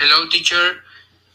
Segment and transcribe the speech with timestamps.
[0.00, 0.76] Hello, teacher.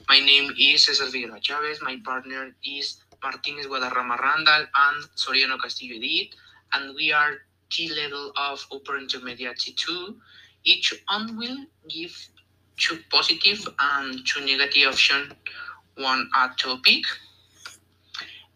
[0.07, 1.81] My name is Cesar Figueroa Chavez.
[1.81, 6.33] My partner is Martinez Guadarrama Randall and Soriano Castillo Edith,
[6.71, 10.15] and we are T level of upper intermediate T2.
[10.63, 11.57] Each one will
[11.89, 12.15] give
[12.77, 15.33] two positive and two negative option
[15.97, 17.03] one a topic.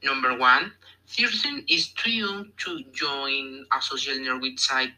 [0.02, 0.72] Number one,
[1.06, 4.94] Thurston is too young to join a social network site.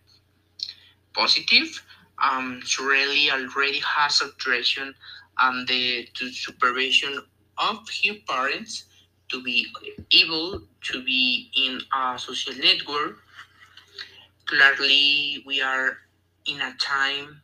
[1.15, 1.81] Positive,
[2.21, 4.93] um, Shirley already has authorization
[5.39, 7.19] and the to supervision
[7.57, 8.85] of her parents
[9.29, 9.67] to be
[10.13, 13.17] able to be in a social network.
[14.45, 15.97] Clearly, we are
[16.47, 17.41] in a time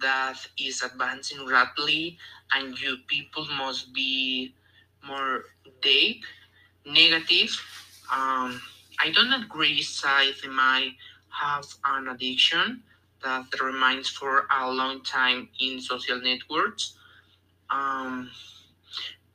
[0.00, 2.18] that is advancing rapidly,
[2.52, 4.54] and you people must be
[5.06, 5.44] more
[5.82, 6.24] deep,
[6.84, 7.50] negative.
[8.12, 8.60] Um,
[8.98, 10.94] I don't agree side they might
[11.30, 12.82] have an addiction
[13.22, 16.94] that remains for a long time in social networks.
[17.70, 18.30] Um,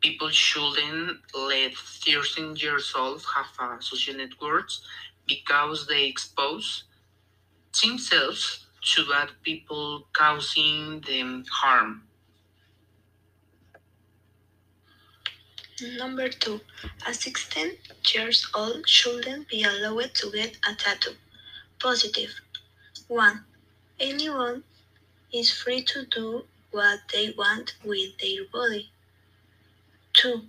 [0.01, 4.81] people shouldn't let 13 years old have social networks
[5.27, 6.83] because they expose
[7.81, 12.03] themselves to bad people causing them harm.
[15.97, 16.61] Number two,
[17.05, 17.71] a 16
[18.13, 21.15] years old shouldn't be allowed to get a tattoo.
[21.81, 22.33] Positive.
[23.07, 23.43] 1.
[23.99, 24.63] Anyone
[25.33, 28.91] is free to do what they want with their body.
[30.13, 30.41] 2.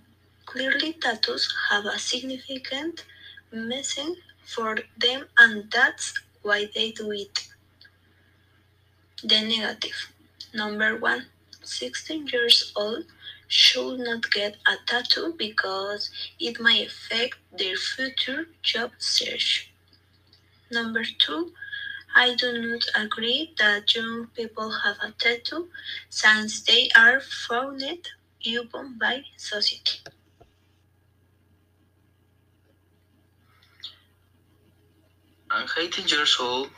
[0.45, 3.05] Clearly, tattoos have a significant
[3.51, 7.47] meaning for them, and that's why they do it.
[9.23, 10.11] The negative.
[10.53, 11.25] Number 1.
[11.63, 13.05] 16 years old
[13.47, 16.09] should not get a tattoo because
[16.39, 19.71] it may affect their future job search.
[20.69, 21.53] Number two,
[22.17, 25.69] I do not agree that young people have a tattoo
[26.09, 27.83] since they are frowned
[28.57, 29.99] upon by society.
[35.51, 36.71] An 18 years old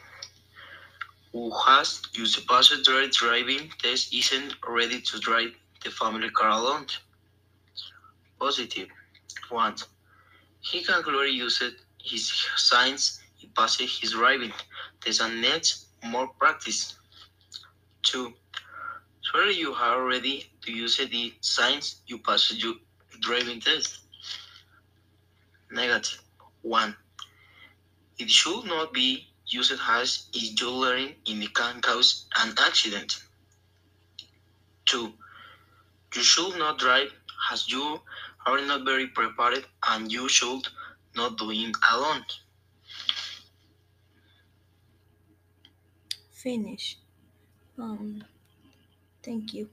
[1.31, 5.53] who has used the passenger driving test isn't ready to drive
[5.85, 6.87] the family car alone.
[8.37, 8.89] Positive.
[9.47, 9.75] 1.
[10.59, 14.51] He can clearly use it, his signs he passes his driving
[15.07, 16.95] and needs more practice.
[18.03, 18.33] 2.
[19.21, 22.75] Swear you are ready to use the signs you pass your
[23.21, 23.99] driving test.
[25.71, 26.21] Negative.
[26.61, 26.95] 1.
[28.19, 33.23] It should not be used as if you learn in it can cause an accident.
[34.85, 35.13] 2.
[36.15, 37.11] You should not drive
[37.51, 37.99] as you
[38.45, 40.67] are not very prepared and you should
[41.15, 42.23] not do it alone.
[46.41, 46.97] Finish.
[47.77, 48.23] Um,
[49.23, 49.69] thank you.